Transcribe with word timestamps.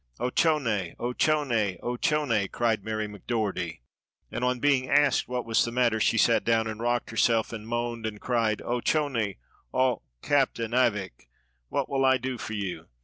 "Ochone! 0.19 0.95
ochone! 0.99 1.77
ochone!" 1.83 2.47
cried 2.51 2.83
Mary 2.83 3.05
McDogherty, 3.07 3.81
and, 4.31 4.43
on 4.43 4.57
being 4.59 4.89
asked 4.89 5.27
what 5.27 5.45
was 5.45 5.63
the 5.63 5.71
matter, 5.71 5.99
she 5.99 6.17
sat 6.17 6.43
down 6.43 6.65
and 6.65 6.79
rocked 6.79 7.11
herself 7.11 7.53
and 7.53 7.67
moaned 7.67 8.07
and 8.07 8.19
cried, 8.19 8.63
"Ochone 8.65 9.35
och, 9.71 10.01
captain, 10.23 10.71
avick, 10.71 11.27
what 11.69 11.87
will 11.87 12.03
I 12.03 12.17
do 12.17 12.39
for 12.39 12.53
you? 12.53 12.87